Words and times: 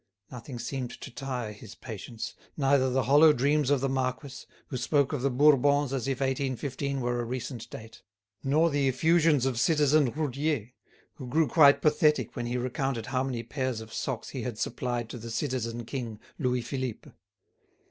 Nothing 0.31 0.57
seemed 0.57 0.89
to 1.01 1.11
tire 1.11 1.51
his 1.53 1.75
patience, 1.75 2.33
neither 2.57 2.89
the 2.89 3.03
hollow 3.03 3.31
dreams 3.31 3.69
of 3.69 3.81
the 3.81 3.87
marquis, 3.87 4.47
who 4.69 4.77
spoke 4.77 5.13
of 5.13 5.21
the 5.21 5.29
Bourbons 5.29 5.93
as 5.93 6.07
if 6.07 6.21
1815 6.21 7.01
were 7.01 7.19
a 7.19 7.23
recent 7.23 7.69
date, 7.69 8.01
nor 8.43 8.71
the 8.71 8.87
effusions 8.87 9.45
of 9.45 9.59
citizen 9.59 10.09
Roudier, 10.11 10.71
who 11.13 11.27
grew 11.27 11.47
quite 11.47 11.83
pathetic 11.83 12.35
when 12.35 12.47
he 12.47 12.57
recounted 12.57 13.05
how 13.05 13.21
many 13.23 13.43
pairs 13.43 13.79
of 13.79 13.93
socks 13.93 14.29
he 14.29 14.41
had 14.41 14.57
supplied 14.57 15.07
to 15.11 15.19
the 15.19 15.29
citizen 15.29 15.85
king, 15.85 16.19
Louis 16.39 16.63
Philippe. 16.63 17.11